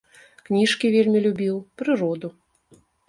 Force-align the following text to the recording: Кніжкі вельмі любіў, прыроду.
Кніжкі 0.47 0.89
вельмі 0.95 1.19
любіў, 1.25 1.59
прыроду. 1.83 2.27